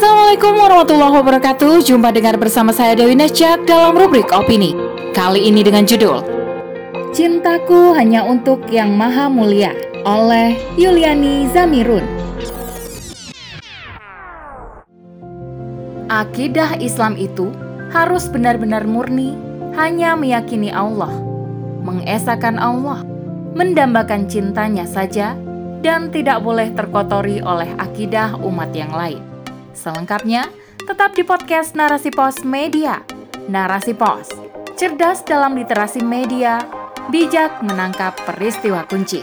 [0.00, 1.84] Assalamualaikum warahmatullahi wabarakatuh.
[1.84, 4.72] Jumpa dengar bersama saya Dewi Nesjak dalam rubrik Opini.
[5.12, 6.24] Kali ini dengan judul
[7.12, 9.76] Cintaku Hanya Untuk Yang Maha Mulia
[10.08, 12.00] oleh Yuliani Zamirun.
[16.08, 17.52] Akidah Islam itu
[17.92, 19.36] harus benar-benar murni
[19.76, 21.12] hanya meyakini Allah
[21.84, 23.04] mengesahkan Allah
[23.52, 25.36] mendambakan cintanya saja
[25.84, 29.29] dan tidak boleh terkotori oleh akidah umat yang lain
[29.70, 30.50] Selengkapnya,
[30.82, 33.06] tetap di podcast Narasi Pos Media.
[33.46, 34.30] Narasi Pos,
[34.74, 36.62] cerdas dalam literasi media,
[37.10, 39.22] bijak menangkap peristiwa kunci.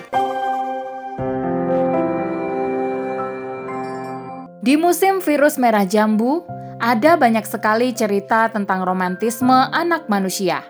[4.64, 6.44] Di musim virus merah jambu,
[6.80, 10.64] ada banyak sekali cerita tentang romantisme anak manusia,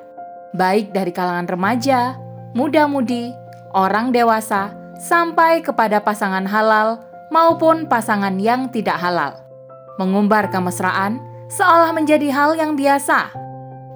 [0.54, 2.14] baik dari kalangan remaja,
[2.54, 3.34] muda-mudi,
[3.74, 7.02] orang dewasa, sampai kepada pasangan halal
[7.34, 9.47] maupun pasangan yang tidak halal
[9.98, 11.20] mengumbar kemesraan
[11.50, 13.34] seolah menjadi hal yang biasa.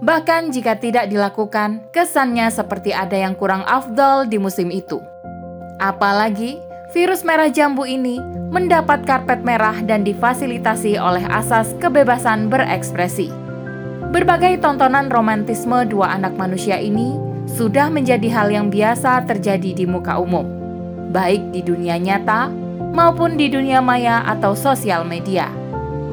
[0.02, 4.98] Bahkan jika tidak dilakukan, kesannya seperti ada yang kurang afdol di musim itu.
[5.78, 6.58] Apalagi
[6.90, 8.17] virus merah jambu ini
[8.50, 13.30] mendapat karpet merah dan difasilitasi oleh asas kebebasan berekspresi.
[14.12, 20.18] Berbagai tontonan romantisme dua anak manusia ini sudah menjadi hal yang biasa terjadi di muka
[20.18, 20.50] umum,
[21.14, 22.52] baik di dunia nyata
[22.92, 25.61] maupun di dunia maya atau sosial media.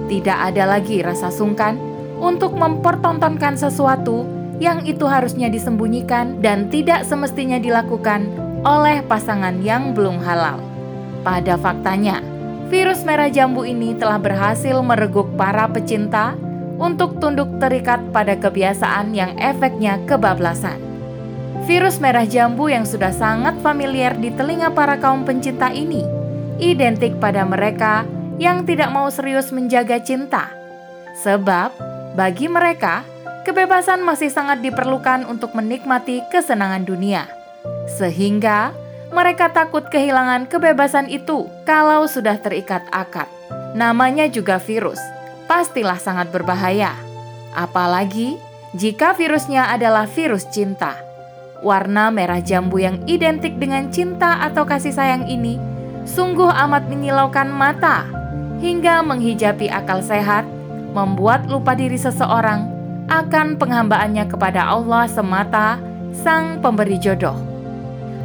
[0.09, 1.77] Tidak ada lagi rasa sungkan
[2.17, 4.25] untuk mempertontonkan sesuatu
[4.59, 8.27] yang itu harusnya disembunyikan dan tidak semestinya dilakukan
[8.67, 10.59] oleh pasangan yang belum halal.
[11.23, 12.25] Pada faktanya,
[12.73, 16.34] virus merah jambu ini telah berhasil mereguk para pecinta
[16.81, 20.81] untuk tunduk terikat pada kebiasaan yang efeknya kebablasan.
[21.69, 26.00] Virus merah jambu yang sudah sangat familiar di telinga para kaum pencinta ini
[26.59, 28.03] identik pada mereka
[28.39, 30.48] yang tidak mau serius menjaga cinta.
[31.20, 31.75] Sebab
[32.14, 33.03] bagi mereka,
[33.42, 37.27] kebebasan masih sangat diperlukan untuk menikmati kesenangan dunia.
[37.98, 38.71] Sehingga
[39.10, 43.27] mereka takut kehilangan kebebasan itu kalau sudah terikat akad.
[43.75, 45.03] Namanya juga virus,
[45.50, 46.94] pastilah sangat berbahaya.
[47.53, 48.38] Apalagi
[48.72, 50.94] jika virusnya adalah virus cinta.
[51.59, 55.59] Warna merah jambu yang identik dengan cinta atau kasih sayang ini
[56.06, 58.18] sungguh amat menyilaukan mata
[58.59, 60.45] hingga menghijabi akal sehat,
[60.95, 62.67] membuat lupa diri seseorang
[63.09, 65.81] akan penghambaannya kepada Allah semata,
[66.13, 67.37] Sang Pemberi Jodoh.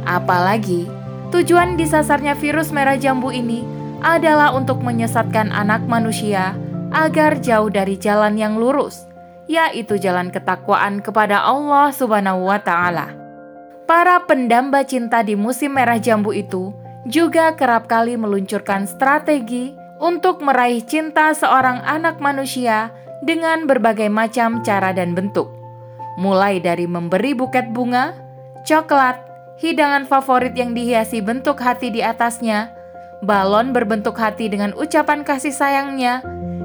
[0.04, 0.90] Apalagi
[1.32, 3.64] tujuan disasarnya virus merah jambu ini
[4.04, 6.52] adalah untuk menyesatkan anak manusia
[6.92, 9.08] agar jauh dari jalan yang lurus,
[9.48, 13.16] yaitu jalan ketakwaan kepada Allah Subhanahu wa Ta'ala.
[13.84, 16.72] Para pendamba cinta di musim merah jambu itu
[17.04, 22.90] juga kerap kali meluncurkan strategi untuk meraih cinta seorang anak manusia
[23.22, 25.48] dengan berbagai macam cara dan bentuk,
[26.18, 28.12] mulai dari memberi buket bunga,
[28.66, 29.20] coklat,
[29.62, 32.74] hidangan favorit yang dihiasi bentuk hati di atasnya,
[33.22, 36.20] balon berbentuk hati dengan ucapan kasih sayangnya,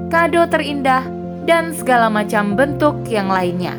[0.10, 1.06] kado terindah,
[1.46, 3.78] dan segala macam bentuk yang lainnya.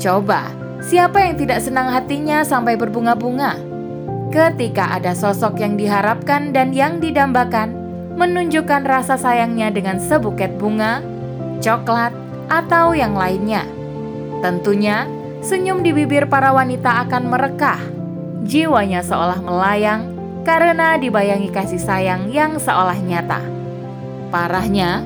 [0.00, 0.48] Coba,
[0.80, 3.58] siapa yang tidak senang hatinya sampai berbunga-bunga?
[4.30, 7.79] Ketika ada sosok yang diharapkan dan yang didambakan,
[8.14, 11.04] menunjukkan rasa sayangnya dengan sebuket bunga,
[11.62, 12.14] coklat,
[12.50, 13.62] atau yang lainnya.
[14.42, 15.06] Tentunya,
[15.44, 17.80] senyum di bibir para wanita akan merekah.
[18.42, 20.10] Jiwanya seolah melayang
[20.42, 23.40] karena dibayangi kasih sayang yang seolah nyata.
[24.32, 25.04] Parahnya,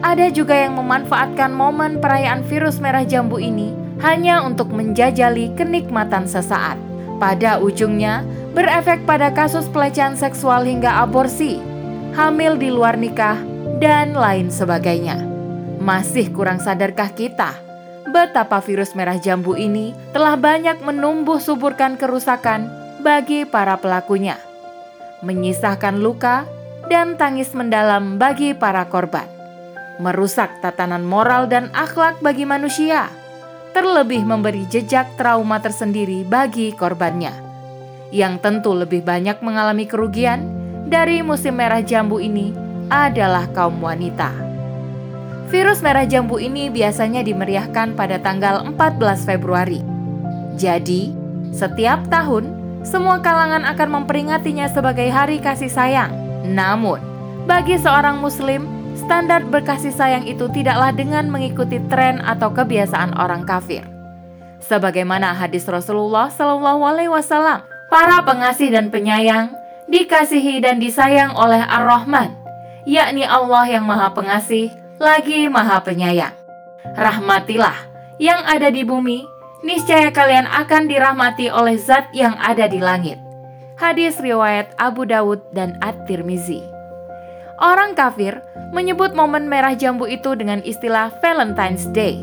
[0.00, 6.78] ada juga yang memanfaatkan momen perayaan virus merah jambu ini hanya untuk menjajali kenikmatan sesaat.
[7.16, 11.75] Pada ujungnya, berefek pada kasus pelecehan seksual hingga aborsi
[12.16, 13.36] hamil di luar nikah,
[13.76, 15.20] dan lain sebagainya.
[15.76, 17.52] Masih kurang sadarkah kita?
[18.08, 22.72] Betapa virus merah jambu ini telah banyak menumbuh suburkan kerusakan
[23.04, 24.40] bagi para pelakunya,
[25.20, 26.48] menyisahkan luka
[26.88, 29.28] dan tangis mendalam bagi para korban,
[30.00, 33.12] merusak tatanan moral dan akhlak bagi manusia,
[33.76, 37.36] terlebih memberi jejak trauma tersendiri bagi korbannya,
[38.08, 42.54] yang tentu lebih banyak mengalami kerugian dari musim merah jambu ini
[42.86, 44.30] adalah kaum wanita.
[45.50, 49.82] Virus merah jambu ini biasanya dimeriahkan pada tanggal 14 Februari.
[50.54, 51.10] Jadi,
[51.50, 52.54] setiap tahun
[52.86, 56.14] semua kalangan akan memperingatinya sebagai hari kasih sayang.
[56.46, 57.02] Namun,
[57.50, 63.82] bagi seorang muslim, standar berkasih sayang itu tidaklah dengan mengikuti tren atau kebiasaan orang kafir.
[64.62, 72.34] Sebagaimana hadis Rasulullah wasallam, para pengasih dan penyayang dikasihi dan disayang oleh Ar-Rahman,
[72.86, 76.34] yakni Allah yang Maha Pengasih lagi Maha Penyayang.
[76.96, 77.76] Rahmatilah
[78.22, 79.22] yang ada di bumi,
[79.66, 83.18] niscaya kalian akan dirahmati oleh Zat yang ada di langit.
[83.76, 86.64] Hadis riwayat Abu Dawud dan At-Tirmizi.
[87.60, 88.40] Orang kafir
[88.72, 92.20] menyebut momen merah jambu itu dengan istilah Valentine's Day.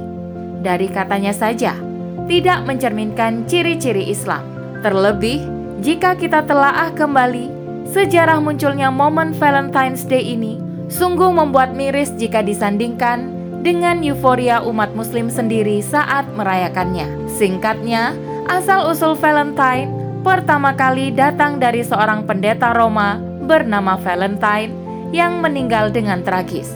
[0.66, 1.78] Dari katanya saja,
[2.26, 4.42] tidak mencerminkan ciri-ciri Islam.
[4.82, 5.46] Terlebih,
[5.84, 7.52] jika kita telaah kembali,
[7.92, 10.56] sejarah munculnya momen Valentine's Day ini
[10.88, 13.28] sungguh membuat miris jika disandingkan
[13.68, 17.28] dengan euforia umat muslim sendiri saat merayakannya.
[17.28, 18.16] Singkatnya,
[18.48, 19.92] asal-usul Valentine
[20.24, 24.72] pertama kali datang dari seorang pendeta Roma bernama Valentine
[25.12, 26.72] yang meninggal dengan tragis.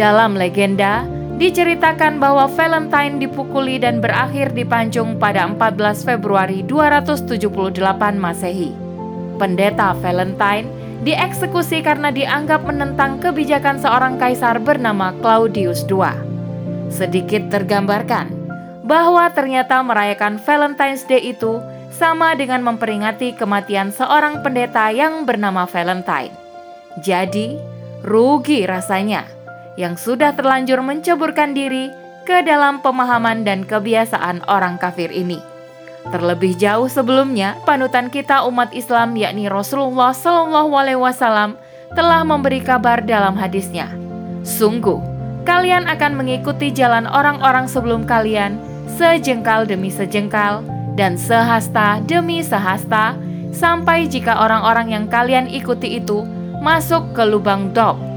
[0.00, 1.04] Dalam legenda,
[1.34, 7.74] diceritakan bahwa Valentine dipukuli dan berakhir dipancung pada 14 Februari 278
[8.14, 8.70] Masehi.
[9.34, 10.70] Pendeta Valentine
[11.02, 16.06] dieksekusi karena dianggap menentang kebijakan seorang kaisar bernama Claudius II.
[16.86, 18.30] Sedikit tergambarkan
[18.86, 21.58] bahwa ternyata merayakan Valentine's Day itu
[21.90, 26.34] sama dengan memperingati kematian seorang pendeta yang bernama Valentine.
[27.02, 27.58] Jadi,
[28.06, 29.26] rugi rasanya
[29.74, 31.90] yang sudah terlanjur menceburkan diri
[32.24, 35.38] ke dalam pemahaman dan kebiasaan orang kafir ini.
[36.04, 41.56] Terlebih jauh sebelumnya, panutan kita umat Islam yakni Rasulullah Wasallam
[41.96, 43.88] telah memberi kabar dalam hadisnya.
[44.44, 45.00] Sungguh,
[45.48, 48.60] kalian akan mengikuti jalan orang-orang sebelum kalian
[49.00, 50.60] sejengkal demi sejengkal
[50.94, 53.16] dan sehasta demi sehasta
[53.50, 56.22] sampai jika orang-orang yang kalian ikuti itu
[56.60, 58.13] masuk ke lubang dob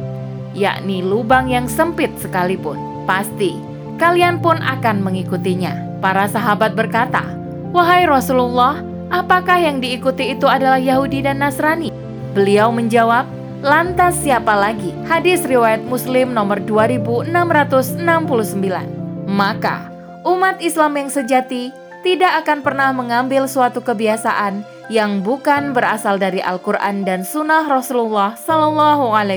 [0.57, 3.06] yakni lubang yang sempit sekalipun.
[3.06, 3.54] Pasti
[4.01, 6.01] kalian pun akan mengikutinya.
[6.01, 7.21] Para sahabat berkata,
[7.69, 8.81] "Wahai Rasulullah,
[9.13, 11.94] apakah yang diikuti itu adalah Yahudi dan Nasrani?"
[12.33, 13.30] Beliau menjawab,
[13.62, 18.89] "Lantas siapa lagi?" Hadis riwayat Muslim nomor 2669.
[19.30, 19.94] Maka,
[20.25, 21.69] umat Islam yang sejati
[22.06, 28.39] tidak akan pernah mengambil suatu kebiasaan yang bukan berasal dari Al-Quran dan Sunnah Rasulullah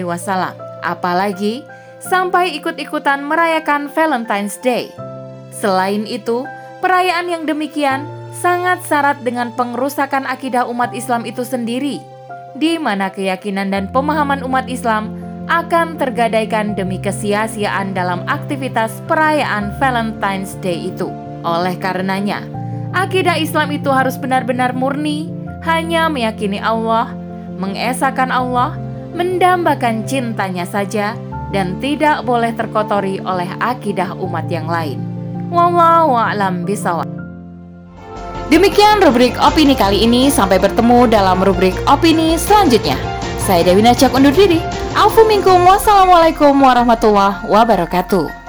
[0.06, 1.64] Wasallam apalagi
[2.00, 4.88] sampai ikut-ikutan merayakan Valentine's Day.
[5.52, 6.48] Selain itu,
[6.80, 12.00] perayaan yang demikian sangat syarat dengan pengerusakan akidah umat Islam itu sendiri,
[12.56, 15.12] di mana keyakinan dan pemahaman umat Islam
[15.50, 21.10] akan tergadaikan demi kesia-siaan dalam aktivitas perayaan Valentine's Day itu.
[21.42, 22.46] Oleh karenanya,
[22.94, 25.28] akidah Islam itu harus benar-benar murni,
[25.66, 27.12] hanya meyakini Allah,
[27.58, 28.78] mengesahkan Allah,
[29.12, 31.18] mendambakan cintanya saja
[31.50, 35.02] dan tidak boleh terkotori oleh akidah umat yang lain.
[35.50, 37.10] Wallahu a'lam bishawab.
[38.50, 40.26] Demikian rubrik opini kali ini.
[40.30, 42.98] Sampai bertemu dalam rubrik opini selanjutnya.
[43.38, 44.62] Saya Dewi Najak undur diri.
[44.94, 45.62] Alfu minkum.
[45.66, 48.39] Wassalamualaikum warahmatullahi wabarakatuh.